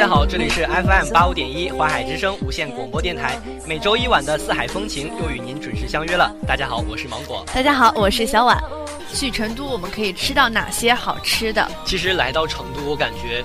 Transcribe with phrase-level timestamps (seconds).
[0.00, 6.34] 大家好，这里是 FM 八五点一淮海之声无线广播电台，每周一晚的四海风情又与您准时相约了。
[6.48, 7.44] 大家好，我是芒果。
[7.54, 8.58] 大家好，我是小婉。
[9.12, 11.70] 去成都，我们可以吃到哪些好吃的？
[11.84, 13.44] 其实来到成都，我感觉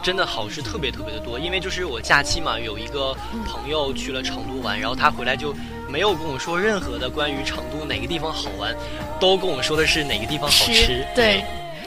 [0.00, 3.12] 真的好吃特别特别的多，因为就是我假期嘛，有一个
[3.44, 5.52] 朋友去了成都玩，然后他回来就
[5.88, 8.72] 没有跟我说任何的关于成都哪个地方好玩，
[9.18, 11.04] 都跟我说的是哪个地方好吃。
[11.12, 11.42] 对。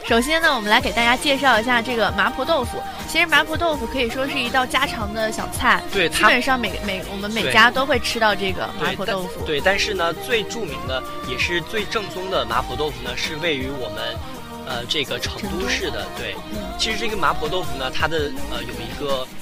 [0.06, 2.82] 首先呢，我们来给大家介绍一下这个麻婆豆腐。
[3.08, 9.44] 其实麻婆豆腐可以说是一道家常的小菜，对，基本上每每我们每家都会吃到这个麻婆豆腐。
[9.44, 14.16] 对，但是呢，最著名的也是最正宗的麻婆豆腐呢，是位于我们。
[14.64, 16.36] 呃，这个成都市的对，
[16.78, 19.41] 其实这个麻婆豆腐呢，它的呃有一个就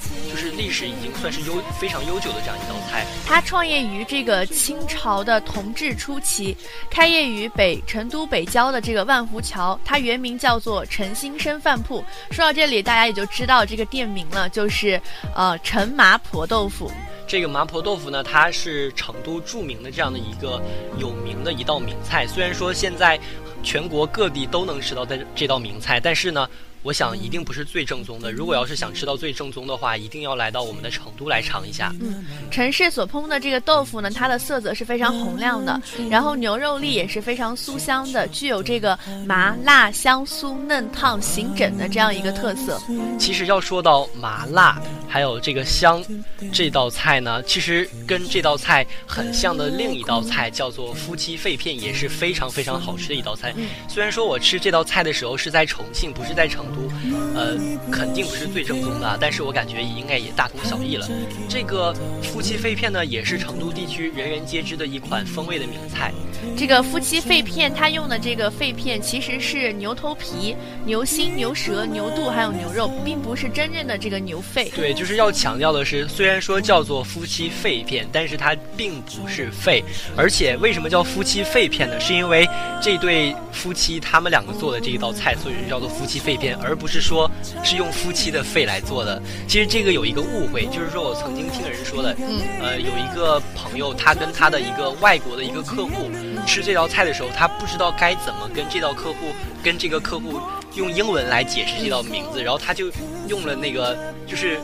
[0.51, 3.05] 历史已经算是悠非常悠久的这样一道菜。
[3.25, 6.55] 它创业于这个清朝的同治初期，
[6.89, 9.79] 开业于北成都北郊的这个万福桥。
[9.83, 12.03] 它原名叫做陈新生饭铺。
[12.31, 15.01] 说到这里，大家也就知道这个店名了，就是
[15.35, 16.91] 呃陈麻婆豆腐。
[17.27, 20.61] 这个麻婆豆腐呢，它是成都著名的这样的一个
[20.97, 22.27] 有名的一道名菜。
[22.27, 23.19] 虽然说现在
[23.63, 26.49] 全国各地都能吃到这这道名菜，但是呢。
[26.83, 28.31] 我想一定不是最正宗的。
[28.31, 31.93] 如果要是想吃到最正宗的话，一定要来到我们的成都来尝一下。
[31.99, 35.79] 嗯，陈氏所烹的这个豆腐呢，它的色泽是非常红亮的，
[36.09, 42.81] 然后牛肉粒也是非常酥香的，具有这个麻辣香酥嫩烫醒枕的这样一个特色。
[43.19, 46.03] 其实要说到麻辣还有这个香
[46.51, 53.53] 这道菜呢，其实跟这道菜很像的另一道菜叫做夫妻肺片，也是非常非常好吃的一道菜。
[53.87, 56.70] 虽然说我吃这道菜的时候是在重庆，不是在成。
[56.71, 57.57] 都，呃，
[57.91, 61.07] 肯定不是最正宗的，但是我感觉应该也大同小异了。
[61.47, 66.11] 这个夫妻肺片呢，也是成都地区人人皆知的一款风味的名菜。
[66.57, 74.69] 这个夫妻肺片，它用的这个肺片其实是牛头皮、牛心、牛舌、牛肚还有牛肉，并不是真正的这个牛肺。
[74.75, 79.83] 对，就是要强调的是，虽然说叫做夫妻肺片，但是它并不是肺。
[80.15, 81.99] 而且为什么叫夫妻肺片呢？
[81.99, 82.47] 是因为
[82.81, 86.57] 这对夫妻他们两个做的这一道菜，所以就叫做夫妻肺片。
[86.63, 87.29] 而不是说，
[87.63, 89.21] 是用夫妻的肺来做的。
[89.47, 96.09] 其实这个有一个误会，就是说我曾经听人说的，嗯，呃，有一个朋友，他跟他的一个外国的一个客户
[96.45, 99.33] 吃这道菜的时候，他不知道该怎么跟这道客户
[99.63, 100.39] 跟这个客户
[100.75, 102.91] 用英文来解释这道名字，然后他就
[103.27, 104.59] 用了那个就是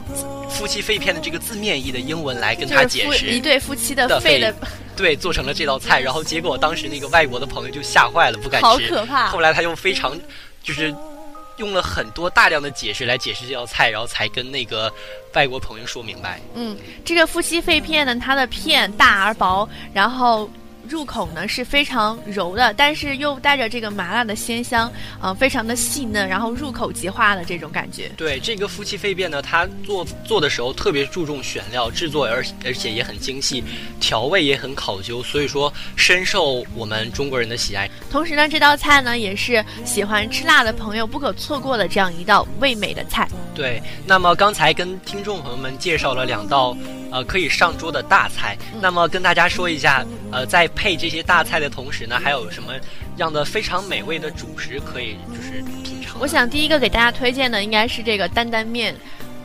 [0.49, 4.53] 夫妻肺片的这个字面意的英文来跟他解释一对夫妻的肺的，
[4.95, 9.27] 对，做成了这道菜，然后结果当时那个外国的朋友就吓坏了，不敢吃，好可怕。
[9.27, 10.17] 后来他又非常
[10.63, 10.93] 就是。
[11.57, 14.91] 用了很多大量的解释来解释这道菜，然后才跟那个
[15.33, 16.39] 外国朋友说明白。
[16.55, 20.49] 嗯，这个夫妻肺片呢，它的片大而薄，然后。
[20.89, 28.09] 入口呢是非常柔的，但是又带着这个麻辣的鲜香，呃，非常的细嫩，然后入口即化的这种感觉。
[28.17, 33.63] 对这个夫妻肺片呢，它做做的时候特别注重选料，制作而而且也很精细，
[33.99, 37.89] 调味也很考究，所以说深受我们中国人的喜爱。
[38.09, 43.27] 同时呢，这道菜呢也是喜欢吃辣的朋友不可错过的这样一道味美的菜。
[43.53, 46.75] 对，那么刚才跟听众朋友们介绍了两道。
[47.11, 48.57] 呃，可以上桌的大菜。
[48.81, 52.73] 那么跟大家说一下，呃，在配这些大菜的同时呢，还有什么
[53.17, 56.19] 样的非常美味的主食可以就是品尝？
[56.19, 58.95] 我想第一个给大家推荐的应该是这个担担面。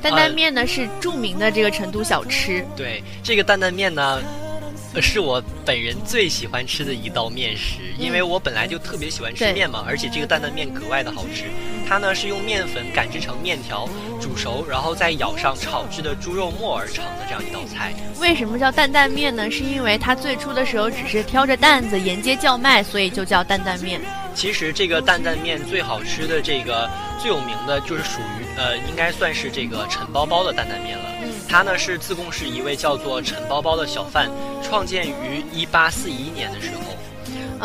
[0.01, 2.65] 担担面呢是著名的这个成都小吃。
[2.77, 4.21] 对，这个担担面呢。
[5.01, 11.45] 是我本人最喜欢吃的一道面食，因为我本来就特别喜欢吃面嘛，而且这个担担面格外的好吃。
[11.93, 13.87] 它呢是用面粉擀制成面条，
[14.19, 17.93] 煮熟，然后再舀上炒制的猪肉末而成的这样一道菜。
[18.19, 19.51] 为什么叫担担面呢？
[19.51, 24.01] 是因为它最初的时候只是挑着担子沿街叫卖，所以就叫担担面。
[24.35, 26.89] 其实这个担担面最好吃的这个
[27.21, 31.05] 最有名的就是属于呃，应该算是这个陈包包的担担面了。
[31.47, 34.31] 它呢是自贡市一位叫做陈包包的小贩
[34.63, 36.92] 创建于一八四一年的时候。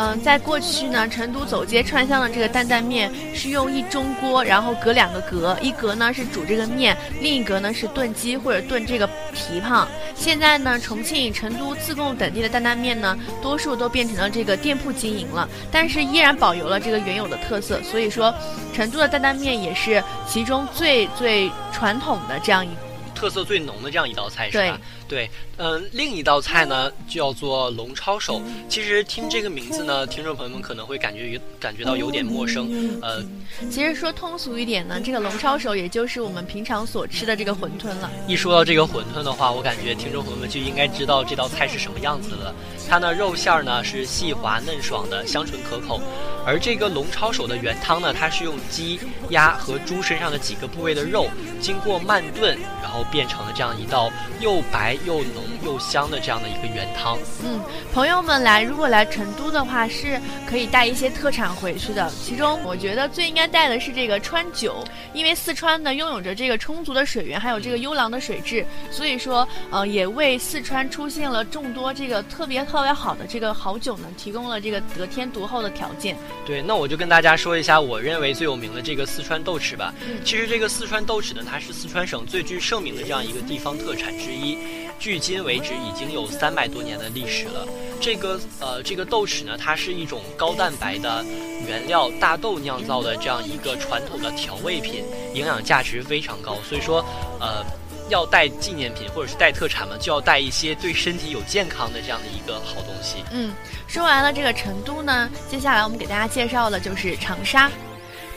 [0.00, 9.88] 嗯，在过去呢，成都走街串巷的这个担担面是用一中锅，然后隔两个格，一格呢是煮这个面，另一格呢是炖鸡或者炖这个蹄膀。
[10.14, 17.82] 现在呢，重庆、成都、自贡等地的担担面呢，多数都变成了这个店铺经营了，但是依然保留了这个原有的特色。
[17.82, 18.32] 所以说，
[18.72, 22.70] 成都的担担面也是其中最最传统的这样一。
[23.16, 24.78] 特色最浓的这样一道菜是吧？
[25.08, 28.42] 对，嗯，另一道菜呢叫做龙抄手。
[28.68, 33.00] 其实听这个名字呢，听众朋友们可能会感觉有感觉到有点陌生。
[33.00, 33.24] 呃，
[33.70, 38.10] 其实说通俗一点呢，这个龙抄手也就是我们平常所吃的这个馄饨了。
[38.26, 42.54] 一说到这个馄饨的话，我感觉听众朋友们就应该知道这道菜是什么样子了。
[42.86, 46.00] 它呢肉馅儿呢是细滑嫩爽的，香醇可口。
[46.46, 48.98] 而这个龙抄手的原汤呢，它是用鸡、
[49.30, 51.28] 鸭和猪身上的几个部位的肉，
[51.60, 57.18] 经过慢炖，然后变成了这样一道又白又浓又香的这样的一个原汤。
[57.44, 57.60] 嗯，
[57.92, 62.10] 朋友们来，如果来成都的话，是可以带一些特产回去的。
[62.24, 76.16] 其中，我觉得最应该带的是这个川酒，因为四川呢拥有着这个充足的水源，还有这个优良的水质，所以说，呃，也为四川出现了众多这个特别特别好的这个好酒呢，提供了这个得天独厚的条件。
[76.46, 79.94] 对，那我就跟大家说一下，我认为最有名的这个四川豆豉吧。
[80.24, 84.58] 其实这个四川豆豉呢，它是四川省最具盛名的这样一个地方特产之一，
[84.98, 87.66] 距今为止已经有三百多年的历史了。
[88.00, 91.24] 这个呃，这个豆豉呢，它是一种高蛋白的
[91.66, 95.04] 原料大豆酿造的这样一个传统的调味品，
[95.34, 96.56] 营养价值非常高。
[96.68, 97.04] 所以说，
[97.40, 97.64] 呃，
[98.08, 103.24] 要带纪念品或者是带特产嘛，就要带一些对身体有健康的这样的一个好东西。
[103.32, 103.52] 嗯。
[103.88, 107.70] 说完了这个成都呢，接下来我们给大家介绍的就是长沙。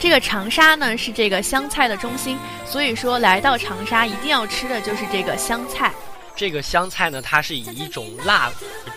[0.00, 2.36] 这个长沙呢是这个湘菜的中心，
[2.66, 5.92] 所以说来到长沙一定要吃的就是这个湘菜。
[6.34, 8.50] 这个湘菜呢，它是以一种辣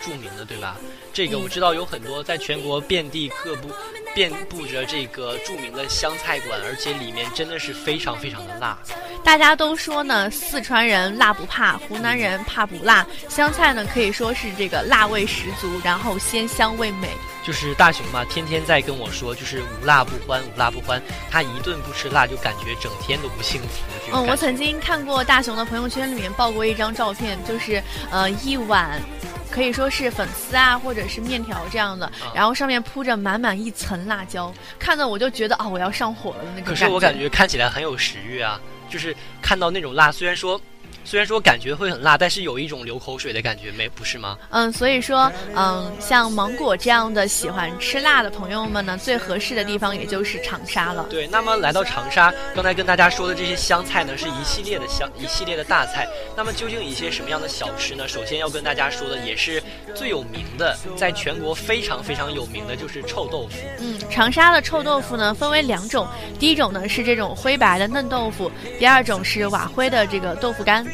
[0.04, 0.76] 著名的，对吧？
[1.12, 3.70] 这个我知道有很多，在全国遍地各部
[4.14, 8.78] 遍布着这个著名的湘菜馆，而且里面真的是非常非常的辣。
[9.24, 13.06] 大家都说呢，四川人辣不怕，湖南人怕不辣。
[13.28, 17.08] 湘菜呢可以说是这个辣味十足，然后鲜香味美。
[17.46, 21.00] 就是大熊嘛，天天在跟我说，就是无辣不欢，无辣不欢。
[21.30, 23.68] 他一顿不吃辣，就感觉整天都不幸福。
[24.12, 29.00] 嗯，我曾经看过大熊的朋友圈里面爆过一张照片，就是呃一碗。
[29.48, 36.66] 可以说是粉丝啊，或者是面条这样的，然后上面铺着满满一层辣椒，看的我就觉得啊，我要上火了的那个。
[36.66, 38.60] 可是我感觉看起来很有食欲啊，
[38.90, 40.60] 就是看到那种辣，虽然说。
[41.06, 44.36] 虽然说感觉会很辣，但是有一种流口水的感觉，没不是吗？
[44.50, 51.06] 嗯，所以说，嗯，像芒果这样的喜欢吃辣的朋友们呢，最合适的地方也就是长沙了。
[51.08, 56.08] 对，那么来到长沙，刚才跟大家说的这些湘菜呢，是一系列的湘一系列的大菜。
[56.36, 58.08] 那么究竟一些什么样的小吃呢？
[58.08, 59.62] 首先要跟大家说的，也是
[59.94, 63.54] 最有名的，在全国非常非常有名的就是臭豆腐。
[63.78, 66.04] 嗯，长沙的臭豆腐呢，分为两种，
[66.36, 68.50] 第一种呢是这种灰白的嫩豆腐，
[68.80, 70.84] 第二种是瓦灰的这个豆腐干。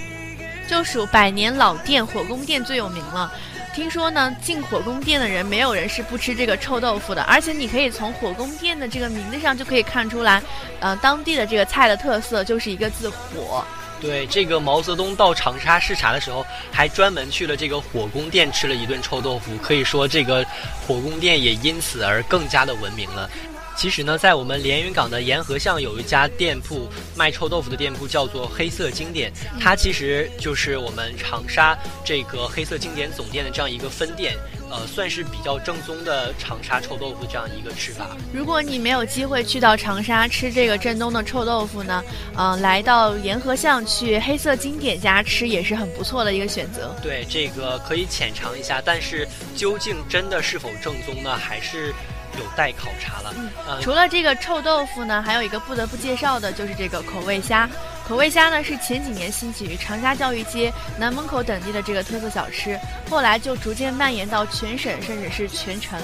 [0.69, 3.33] 就属百年老店火宫殿最有名了。
[3.75, 7.23] 听说呢，进火宫殿的人没有人是不吃这个臭豆腐的。
[7.23, 10.43] 而且你可以从火宫殿的这个名字上就可以看出来，
[10.81, 13.65] 呃，当地的这个菜的特色就是一个字火。
[13.99, 19.57] 对，这个毛泽东到长沙视察的时候，还专门去了这个火宫殿吃了一顿臭豆腐。
[19.63, 20.45] 可以说，这个
[20.87, 23.31] 火宫殿也因此而更加的闻名了。
[23.77, 29.33] 其实呢，在我们连云港的沿河巷有一家店铺卖臭豆腐的店铺，叫做黑色经典。
[29.61, 34.37] 它其实就是我们长沙这个黑色经典总店的这样一个分店，
[34.71, 38.17] 呃，算是比较正宗的长沙臭豆腐这样一个吃法。
[38.33, 42.05] 如果你没有机会去到长沙吃这个正宗的臭豆腐呢，
[42.37, 46.95] 嗯，来到沿河巷去黑色经典家吃也是很不错的一个选择。
[47.03, 49.27] 对，这个可以浅尝一下，但是
[49.57, 51.35] 究竟真的是否正宗呢？
[51.37, 51.93] 还是？
[52.39, 53.35] 有待考察了。
[53.69, 57.69] 嗯，除了这个臭豆腐呢，还有一个不得不介绍的就是这个口味虾。
[58.07, 62.79] 口味虾呢是前几年兴起于长沙教育街、南门口等地的这个特色小吃，
[63.09, 65.99] 后来就逐渐蔓延到全省甚至是全城。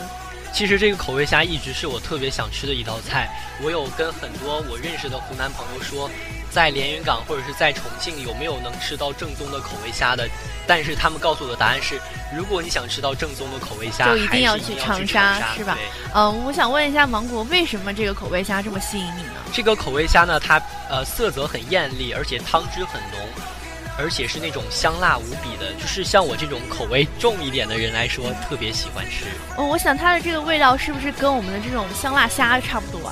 [0.53, 3.29] 其实这个口味虾一直是我特别想吃的一道菜。
[3.63, 6.09] 我有跟很多我认识的湖南朋友说，
[6.51, 10.29] 在连云港或者是在重庆有没有能吃到正宗的口味虾的？
[10.67, 11.99] 但是他们告诉我的答案是，
[12.37, 15.79] 如果你想吃到正宗的口味虾，就一定要去长沙，是吧？
[16.15, 19.41] 嗯，我想问一下芒果，为什么这个口味虾这么吸引你呢？
[19.53, 23.19] 这个口味虾呢，它呃色泽很艳丽，而且汤汁很浓，
[23.99, 29.25] 而且是那种香辣无比的，就是像我这种口味重一点的人来说，特别喜欢吃。
[29.57, 33.11] 哦，我想它的这个味道是不是跟我们的这种香辣虾差不多？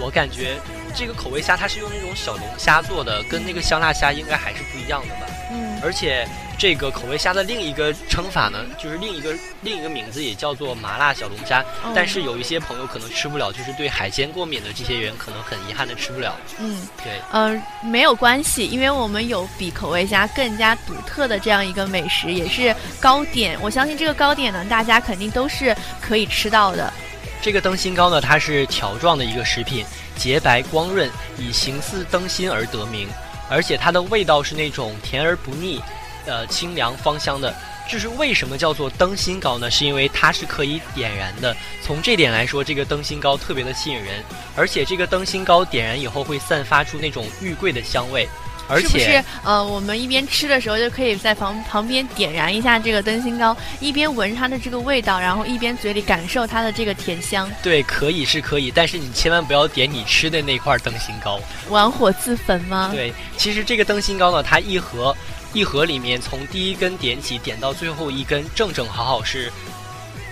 [0.00, 0.56] 我感觉
[0.94, 5.26] 这个口味虾它是用那种小龙虾做的，跟那个香辣虾应该还是不一样的吧？
[5.52, 6.26] 嗯，而且。
[6.60, 11.64] 这个口味虾的另一个称法呢，就是另一个另一个名字也叫做麻辣小龙虾。
[11.94, 16.34] 但是有一些朋友可能吃不了，就是对海鲜过敏的这些人，可能很遗憾的吃不了。
[16.58, 23.56] 嗯，对，嗯，没有关系，因为我们有比口味虾更加独特的这样一个美食，也是糕点。
[23.62, 26.92] 我相信这个糕点呢，大家肯定都是可以吃到的。
[27.40, 29.86] 这个灯芯糕呢，它是条状的一个食品，
[30.18, 31.08] 洁白光润，
[31.38, 33.08] 以形似灯芯而得名，
[33.48, 35.80] 而且它的味道是那种甜而不腻。
[36.26, 37.54] 呃清凉芳香的。
[37.90, 39.70] 就是为什么叫做灯芯糕呢？
[39.70, 41.56] 是因为它是可以点燃的。
[41.82, 44.22] 从这点来说，这个灯芯糕特别的吸引人，
[44.54, 48.28] 而且这个灯芯糕点燃以后会散发出那种玉桂的香味。
[48.68, 57.50] 而且，是不是呃，我们一边吃的时候就可以在旁旁边点燃一下这个灯芯糕，一边闻它的这个味道，然后一边嘴里感受它的这个甜香。
[57.62, 62.90] 对，可以是可以，但是你千万不要点你吃的那块灯芯糕，玩火自焚吗？
[62.92, 65.16] 对，其实这个灯芯糕呢，它一盒
[65.54, 69.50] 一盒里面从第一根点起点到最后一根，正正好好是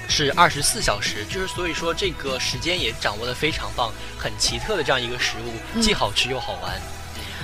[0.08, 6.74] 是二十四小时，就是所以说这个时间也掌握的非常棒，很奇特的这样一个食物，既好吃又好玩。
[6.74, 6.95] 嗯，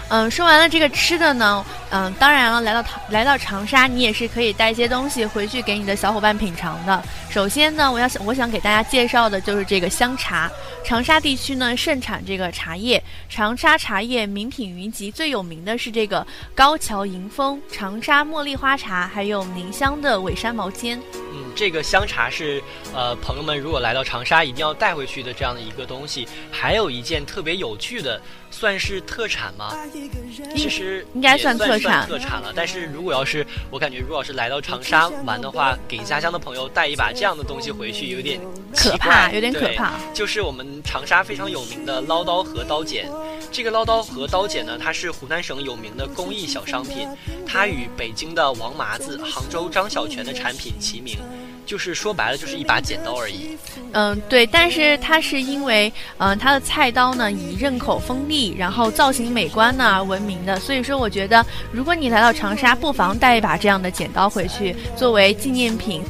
[0.08, 7.02] 嗯说完了这个吃的呢，嗯，当然了，来到来到长沙，你也是可以带一些东西回去给你的小伙伴品尝的。
[7.30, 10.50] 首先呢，我要想我想给大家介绍的就是这个香茶。
[10.84, 21.00] 长沙地区呢盛产这个茶叶，长沙茶叶名品云集，最有名的是这个高桥迎风、长沙茉莉花茶，还有宁乡的尾山毛尖。
[21.32, 22.62] 嗯，这个香茶是
[22.94, 26.26] 呃朋友们如果来到长沙一定要带回去的这样的一个东西。
[26.50, 28.20] 还有一件特别有趣的。
[28.54, 29.74] 算是特产吗？
[30.54, 32.52] 其实应该算特产，特产了。
[32.54, 38.38] 但是如果要是我感觉，如果要是来到长沙玩的话，给家乡的朋友带一把这样的东西回去，有点
[38.76, 39.94] 可怕，有点可怕。
[40.12, 43.08] 就是我们长沙非常有名的唠叨和刀剪。
[43.50, 47.08] 这个唠叨和刀剪呢，它是湖南省有名的工艺小商品，
[47.46, 51.16] 它与北京的王麻子、杭州张小泉的产品齐名。
[51.64, 53.56] 就是说白了，就是一把剪刀而已。
[53.92, 60.58] 嗯，对，但是它是因为，嗯，它的菜刀呢以刃口锋利，然后造型美观呢而闻名的。
[60.60, 66.02] 所以说，我觉得如果你来到长沙，不妨带一把这样的剪刀回去作为纪念品。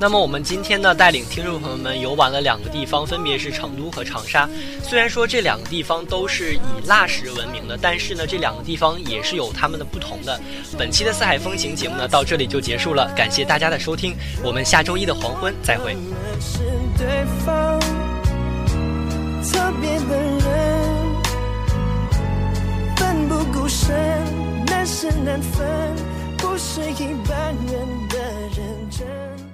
[0.00, 4.48] 那么我们今天呢，带领听众朋友们游玩了两个地方，分别是成都和长沙。
[4.80, 10.40] 虽然说这两个地方都是以腊食闻名的，但是呢，这两个地方也是有他们的不同的。
[10.78, 15.96] 本期的四海风情节目呢，到这里就结束了，感谢大家的收听，我们下周一的黄昏再会。
[19.50, 20.44] 特别的人，
[22.96, 23.96] 奋不顾身，
[24.66, 25.66] 难舍难分，
[26.36, 28.16] 不是一般人的
[28.56, 29.47] 认真。